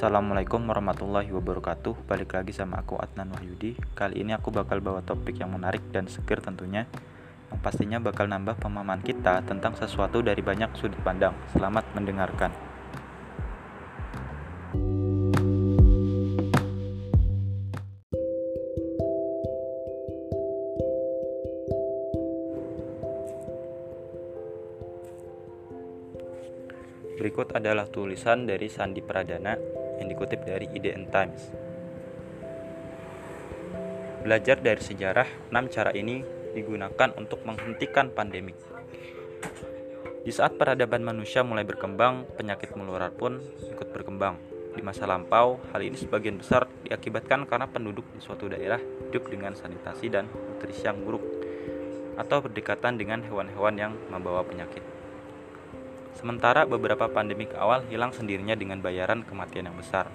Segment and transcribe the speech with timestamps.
[0.00, 2.08] Assalamualaikum warahmatullahi wabarakatuh.
[2.08, 3.76] Balik lagi sama aku Adnan Wahyudi.
[3.92, 6.88] Kali ini aku bakal bawa topik yang menarik dan seger tentunya
[7.52, 11.36] Yang pastinya bakal nambah pemahaman kita tentang sesuatu dari banyak sudut pandang.
[11.52, 12.48] Selamat mendengarkan.
[27.20, 31.52] Berikut adalah tulisan dari Sandi Pradana yang dikutip dari IDN Times.
[34.20, 36.20] Belajar dari sejarah, enam cara ini
[36.52, 38.52] digunakan untuk menghentikan pandemi.
[40.20, 44.36] Di saat peradaban manusia mulai berkembang, penyakit menular pun ikut berkembang.
[44.76, 49.56] Di masa lampau, hal ini sebagian besar diakibatkan karena penduduk di suatu daerah hidup dengan
[49.56, 51.24] sanitasi dan nutrisi yang buruk
[52.20, 54.99] atau berdekatan dengan hewan-hewan yang membawa penyakit.
[56.18, 60.10] Sementara beberapa pandemik awal hilang sendirinya dengan bayaran kematian yang besar.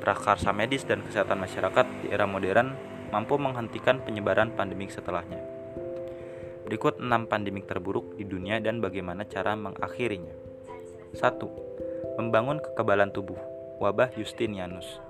[0.00, 2.76] Prakarsa medis dan kesehatan masyarakat di era modern
[3.10, 5.42] mampu menghentikan penyebaran pandemik setelahnya.
[6.64, 10.32] Berikut 6 pandemik terburuk di dunia dan bagaimana cara mengakhirinya.
[11.18, 12.16] 1.
[12.16, 13.36] Membangun kekebalan tubuh.
[13.82, 15.02] Wabah Justinianus.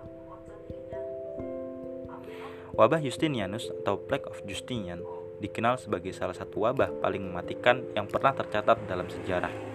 [2.72, 5.04] Wabah Justinianus atau Plague of Justinian
[5.36, 9.69] dikenal sebagai salah satu wabah paling mematikan yang pernah tercatat dalam sejarah.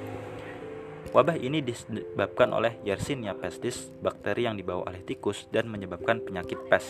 [1.16, 6.84] Wabah ini disebabkan oleh Yersinia pestis, bakteri yang dibawa oleh tikus dan menyebabkan penyakit pes.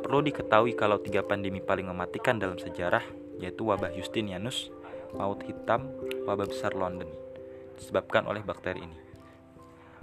[0.00, 3.04] Perlu diketahui kalau tiga pandemi paling mematikan dalam sejarah
[3.36, 4.72] yaitu wabah Justinianus,
[5.12, 5.92] maut hitam,
[6.24, 7.04] wabah besar London
[7.76, 8.96] disebabkan oleh bakteri ini.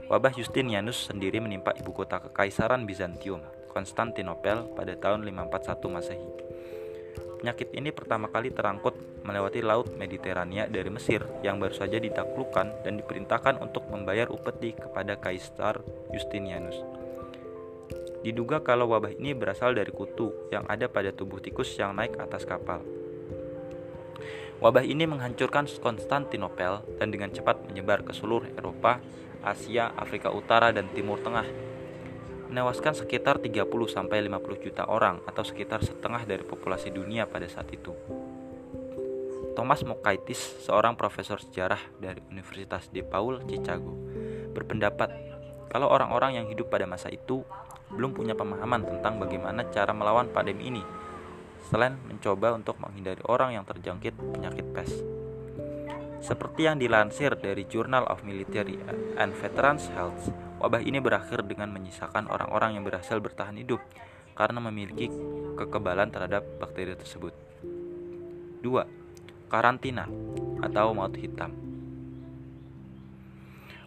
[0.06, 3.42] Wabah Justinianus sendiri menimpa ibu kota kekaisaran Bizantium,
[3.74, 6.30] Konstantinopel pada tahun 541 Masehi.
[7.40, 13.00] Penyakit ini pertama kali terangkut melewati Laut Mediterania dari Mesir yang baru saja ditaklukkan dan
[13.00, 15.80] diperintahkan untuk membayar upeti kepada Kaisar
[16.12, 16.76] Justinianus.
[18.20, 22.44] Diduga kalau wabah ini berasal dari kutu yang ada pada tubuh tikus yang naik atas
[22.44, 22.84] kapal.
[24.60, 29.00] Wabah ini menghancurkan Konstantinopel dan dengan cepat menyebar ke seluruh Eropa,
[29.40, 31.69] Asia, Afrika Utara, dan Timur Tengah
[32.50, 37.94] menewaskan sekitar 30-50 juta orang atau sekitar setengah dari populasi dunia pada saat itu.
[39.54, 43.94] Thomas Mokaitis, seorang profesor sejarah dari Universitas DePaul, Chicago,
[44.58, 45.14] berpendapat
[45.70, 47.46] kalau orang-orang yang hidup pada masa itu
[47.94, 50.82] belum punya pemahaman tentang bagaimana cara melawan pandemi ini,
[51.70, 54.92] selain mencoba untuk menghindari orang yang terjangkit penyakit pes.
[56.20, 58.82] Seperti yang dilansir dari Journal of Military
[59.22, 63.80] and Veterans Health, wabah ini berakhir dengan menyisakan orang-orang yang berhasil bertahan hidup
[64.36, 65.08] karena memiliki
[65.56, 67.32] kekebalan terhadap bakteri tersebut.
[68.60, 69.48] 2.
[69.48, 70.06] Karantina
[70.60, 71.56] atau maut hitam.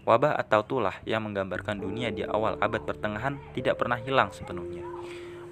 [0.02, 4.82] Wabah atau tulah yang menggambarkan dunia di awal abad pertengahan tidak pernah hilang sepenuhnya.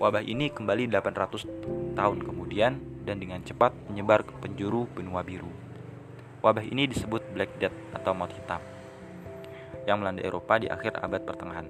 [0.00, 5.52] Wabah ini kembali 800 tahun kemudian dan dengan cepat menyebar ke penjuru benua biru.
[6.40, 8.79] Wabah ini disebut Black Death atau maut hitam
[9.84, 11.66] yang melanda Eropa di akhir abad pertengahan.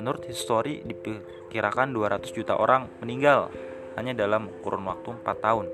[0.00, 3.52] Menurut histori diperkirakan 200 juta orang meninggal
[3.98, 5.66] hanya dalam kurun waktu 4 tahun.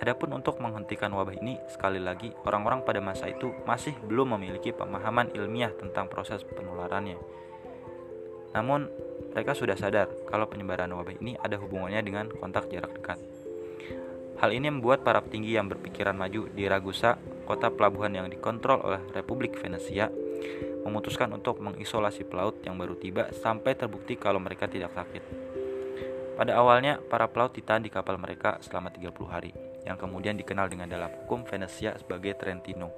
[0.00, 5.28] Adapun untuk menghentikan wabah ini, sekali lagi orang-orang pada masa itu masih belum memiliki pemahaman
[5.36, 7.20] ilmiah tentang proses penularannya.
[8.56, 8.88] Namun,
[9.36, 13.20] mereka sudah sadar kalau penyebaran wabah ini ada hubungannya dengan kontak jarak dekat.
[14.40, 19.04] Hal ini membuat para petinggi yang berpikiran maju di Ragusa, kota pelabuhan yang dikontrol oleh
[19.12, 20.08] Republik Venesia,
[20.80, 25.20] memutuskan untuk mengisolasi pelaut yang baru tiba sampai terbukti kalau mereka tidak sakit.
[26.40, 29.52] Pada awalnya, para pelaut ditahan di kapal mereka selama 30 hari,
[29.84, 32.96] yang kemudian dikenal dengan dalam hukum Venesia sebagai Trentino.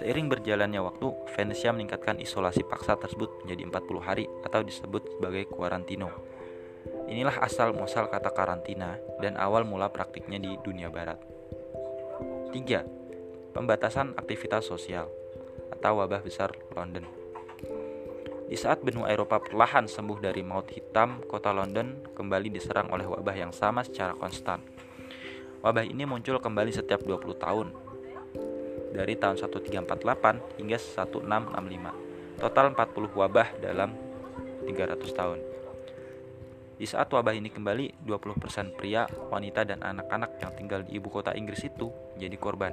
[0.00, 6.37] Seiring berjalannya waktu, Venesia meningkatkan isolasi paksa tersebut menjadi 40 hari atau disebut sebagai Quarantino
[7.08, 11.16] Inilah asal muasal kata karantina dan awal mula praktiknya di dunia barat.
[12.52, 13.56] 3.
[13.56, 15.08] Pembatasan aktivitas sosial
[15.72, 17.08] atau wabah besar London.
[18.48, 23.36] Di saat benua Eropa perlahan sembuh dari maut hitam, kota London kembali diserang oleh wabah
[23.36, 24.60] yang sama secara konstan.
[25.64, 27.68] Wabah ini muncul kembali setiap 20 tahun,
[28.92, 32.40] dari tahun 1348 hingga 1665.
[32.40, 33.90] Total 40 wabah dalam
[34.64, 35.57] 300 tahun.
[36.78, 41.34] Di saat wabah ini kembali, 20% pria, wanita, dan anak-anak yang tinggal di ibu kota
[41.34, 42.72] Inggris itu menjadi korban.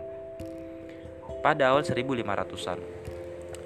[1.41, 2.77] Pada awal 1500-an,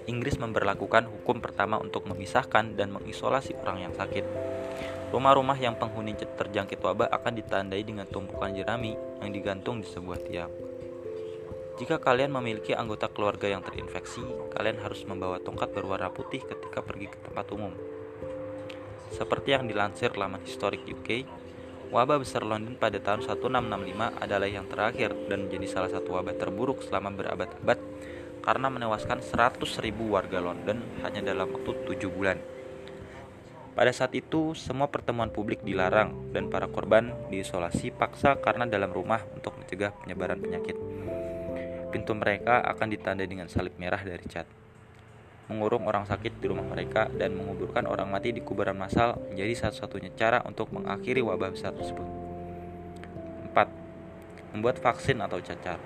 [0.08, 4.24] Inggris memperlakukan hukum pertama untuk memisahkan dan mengisolasi orang yang sakit.
[5.12, 10.52] Rumah-rumah yang penghuni terjangkit wabah akan ditandai dengan tumpukan jerami yang digantung di sebuah tiang.
[11.80, 14.24] Jika kalian memiliki anggota keluarga yang terinfeksi,
[14.56, 17.89] kalian harus membawa tongkat berwarna putih ketika pergi ke tempat umum.
[19.10, 21.26] Seperti yang dilansir laman historik UK,
[21.90, 26.86] wabah besar London pada tahun 1665 adalah yang terakhir dan menjadi salah satu wabah terburuk
[26.86, 27.82] selama berabad-abad
[28.40, 32.38] karena menewaskan 100.000 warga London hanya dalam waktu 7 bulan.
[33.80, 39.24] Pada saat itu, semua pertemuan publik dilarang dan para korban diisolasi paksa karena dalam rumah
[39.32, 40.76] untuk mencegah penyebaran penyakit.
[41.90, 44.59] Pintu mereka akan ditandai dengan salib merah dari cat.
[45.50, 50.14] Mengurung orang sakit di rumah mereka dan menguburkan orang mati di kuburan massal menjadi satu-satunya
[50.14, 52.06] cara untuk mengakhiri wabah besar tersebut.
[53.50, 54.54] 4.
[54.54, 55.82] Membuat vaksin atau cacar.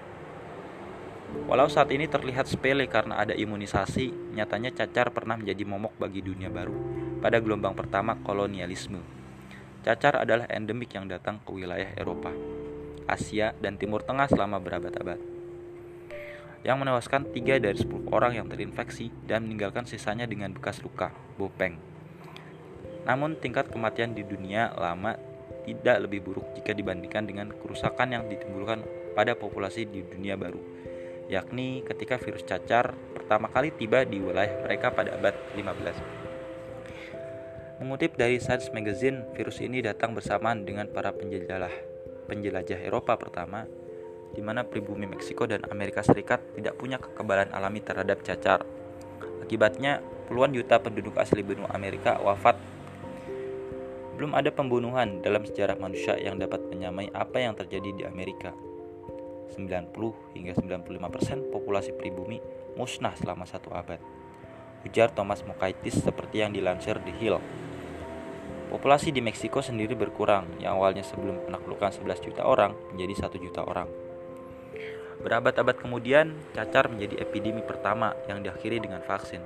[1.48, 6.52] Walau saat ini terlihat sepele karena ada imunisasi, nyatanya cacar pernah menjadi momok bagi dunia
[6.52, 6.76] baru
[7.24, 9.00] pada gelombang pertama kolonialisme.
[9.82, 12.36] Cacar adalah endemik yang datang ke wilayah Eropa,
[13.08, 15.33] Asia, dan Timur Tengah selama berabad-abad
[16.64, 21.76] yang menewaskan 3 dari 10 orang yang terinfeksi dan meninggalkan sisanya dengan bekas luka, bopeng.
[23.04, 25.20] Namun tingkat kematian di dunia lama
[25.68, 28.80] tidak lebih buruk jika dibandingkan dengan kerusakan yang ditimbulkan
[29.12, 30.60] pada populasi di dunia baru,
[31.28, 37.84] yakni ketika virus cacar pertama kali tiba di wilayah mereka pada abad 15.
[37.84, 41.92] Mengutip dari Science Magazine, virus ini datang bersamaan dengan para penjelajah
[42.32, 43.68] penjelajah Eropa pertama
[44.34, 48.66] di mana pribumi Meksiko dan Amerika Serikat tidak punya kekebalan alami terhadap cacar.
[49.46, 52.58] Akibatnya, puluhan juta penduduk asli benua Amerika wafat.
[54.18, 58.54] Belum ada pembunuhan dalam sejarah manusia yang dapat menyamai apa yang terjadi di Amerika.
[59.54, 59.94] 90
[60.34, 62.42] hingga 95% populasi pribumi
[62.74, 64.02] musnah selama satu abad.
[64.84, 67.38] Ujar Thomas Mokaitis seperti yang dilansir di Hill.
[68.74, 73.62] Populasi di Meksiko sendiri berkurang, yang awalnya sebelum penaklukan 11 juta orang menjadi 1 juta
[73.62, 74.03] orang.
[75.22, 79.44] Berabad-abad kemudian, cacar menjadi epidemi pertama yang diakhiri dengan vaksin.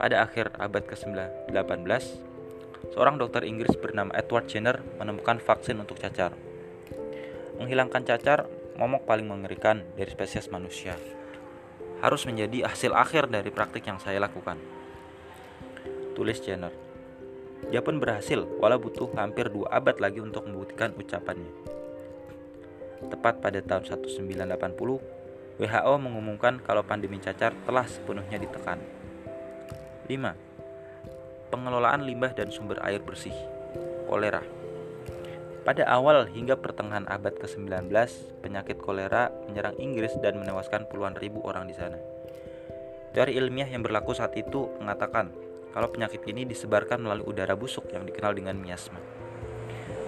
[0.00, 2.04] Pada akhir abad ke-18,
[2.96, 6.32] seorang dokter Inggris bernama Edward Jenner menemukan vaksin untuk cacar.
[7.60, 8.48] Menghilangkan cacar,
[8.80, 10.96] momok paling mengerikan dari spesies manusia.
[12.00, 14.58] Harus menjadi hasil akhir dari praktik yang saya lakukan.
[16.16, 16.74] Tulis Jenner.
[17.70, 21.81] Dia pun berhasil, walau butuh hampir dua abad lagi untuk membuktikan ucapannya.
[23.08, 28.82] Tepat pada tahun 1980, WHO mengumumkan kalau pandemi cacar telah sepenuhnya ditekan.
[30.06, 31.50] 5.
[31.54, 33.34] Pengelolaan limbah dan sumber air bersih.
[34.10, 34.42] Kolera.
[35.62, 37.86] Pada awal hingga pertengahan abad ke-19,
[38.42, 42.02] penyakit kolera menyerang Inggris dan menewaskan puluhan ribu orang di sana.
[43.14, 45.30] Teori ilmiah yang berlaku saat itu mengatakan
[45.70, 48.98] kalau penyakit ini disebarkan melalui udara busuk yang dikenal dengan miasma.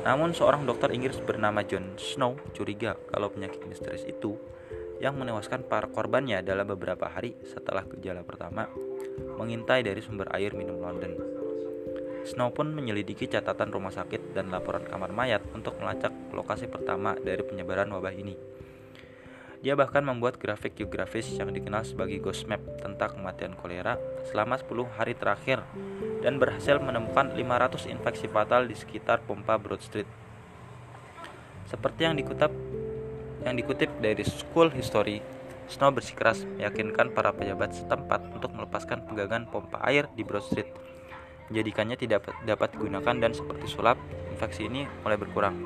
[0.05, 4.37] Namun seorang dokter Inggris bernama John Snow curiga kalau penyakit misterius itu
[5.01, 8.69] yang menewaskan para korbannya dalam beberapa hari setelah gejala pertama
[9.41, 11.17] mengintai dari sumber air minum London.
[12.25, 17.45] Snow pun menyelidiki catatan rumah sakit dan laporan kamar mayat untuk melacak lokasi pertama dari
[17.45, 18.37] penyebaran wabah ini.
[19.65, 23.97] Dia bahkan membuat grafik geografis yang dikenal sebagai Ghost Map tentang kematian kolera
[24.29, 25.65] selama 10 hari terakhir
[26.21, 30.05] dan berhasil menemukan 500 infeksi fatal di sekitar pompa Broad Street.
[31.65, 32.53] Seperti yang dikutip
[33.49, 35.25] yang dikutip dari School History,
[35.65, 40.69] Snow bersikeras meyakinkan para pejabat setempat untuk melepaskan pegangan pompa air di Broad Street,
[41.49, 43.97] menjadikannya tidak dapat digunakan dan seperti sulap,
[44.29, 45.57] infeksi ini mulai berkurang.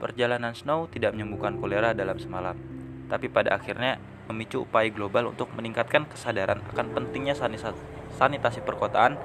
[0.00, 2.77] Perjalanan Snow tidak menyembuhkan kolera dalam semalam,
[3.08, 3.96] tapi pada akhirnya
[4.28, 9.16] memicu upaya global untuk meningkatkan kesadaran akan pentingnya sanitasi perkotaan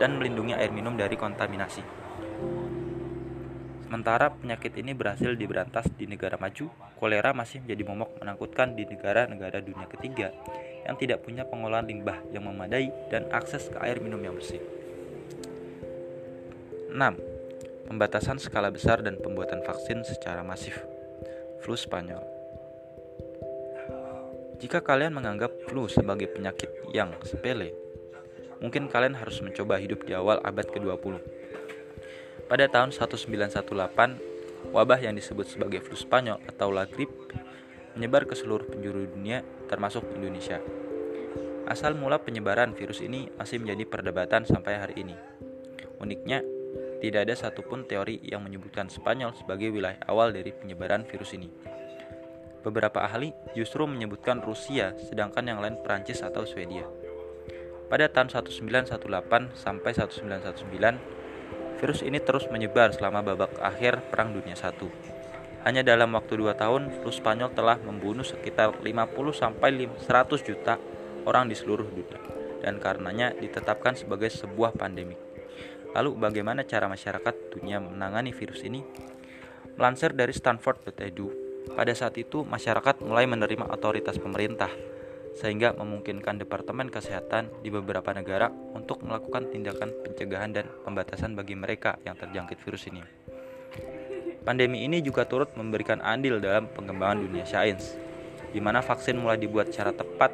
[0.00, 1.84] dan melindungi air minum dari kontaminasi.
[3.86, 9.62] Sementara penyakit ini berhasil diberantas di negara maju, kolera masih menjadi momok menakutkan di negara-negara
[9.62, 10.34] dunia ketiga
[10.84, 14.60] yang tidak punya pengolahan limbah yang memadai dan akses ke air minum yang bersih.
[16.92, 16.98] 6.
[17.86, 20.82] Pembatasan skala besar dan pembuatan vaksin secara masif.
[21.62, 22.35] Flu Spanyol
[24.56, 27.76] jika kalian menganggap flu sebagai penyakit yang sepele,
[28.64, 31.20] mungkin kalian harus mencoba hidup di awal abad ke-20.
[32.48, 37.36] Pada tahun 1918, wabah yang disebut sebagai flu Spanyol atau La Grippe
[37.96, 40.60] menyebar ke seluruh penjuru dunia termasuk Indonesia.
[41.66, 45.16] Asal mula penyebaran virus ini masih menjadi perdebatan sampai hari ini.
[45.98, 46.40] Uniknya,
[47.02, 51.50] tidak ada satupun teori yang menyebutkan Spanyol sebagai wilayah awal dari penyebaran virus ini.
[52.66, 56.82] Beberapa ahli justru menyebutkan Rusia, sedangkan yang lain Prancis atau Swedia.
[57.86, 58.90] Pada tahun 1918
[59.54, 64.90] sampai 1919, virus ini terus menyebar selama babak akhir Perang Dunia I.
[65.62, 70.02] Hanya dalam waktu 2 tahun, flu Spanyol telah membunuh sekitar 50 sampai 100
[70.42, 70.74] juta
[71.22, 72.18] orang di seluruh dunia
[72.66, 75.14] dan karenanya ditetapkan sebagai sebuah pandemi.
[75.94, 78.82] Lalu bagaimana cara masyarakat dunia menangani virus ini?
[79.78, 84.70] Melansir dari stanford.edu, pada saat itu masyarakat mulai menerima otoritas pemerintah
[85.36, 92.00] sehingga memungkinkan Departemen Kesehatan di beberapa negara untuk melakukan tindakan pencegahan dan pembatasan bagi mereka
[92.08, 93.04] yang terjangkit virus ini.
[94.46, 97.98] Pandemi ini juga turut memberikan andil dalam pengembangan dunia sains,
[98.54, 100.32] di mana vaksin mulai dibuat secara tepat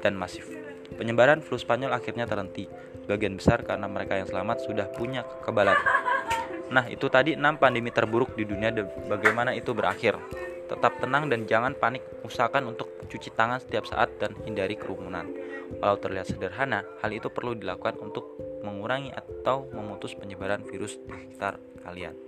[0.00, 0.48] dan masif.
[0.96, 2.64] Penyebaran flu Spanyol akhirnya terhenti,
[3.04, 5.76] sebagian besar karena mereka yang selamat sudah punya kekebalan.
[6.72, 10.16] Nah, itu tadi 6 pandemi terburuk di dunia dan bagaimana itu berakhir.
[10.68, 15.24] Tetap tenang dan jangan panik, usahakan untuk cuci tangan setiap saat dan hindari kerumunan.
[15.80, 21.56] Walau terlihat sederhana, hal itu perlu dilakukan untuk mengurangi atau memutus penyebaran virus di sekitar
[21.80, 22.27] kalian.